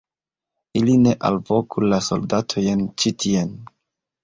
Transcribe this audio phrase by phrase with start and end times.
[0.79, 3.57] ili ne alvoku la soldatojn ĉi tien!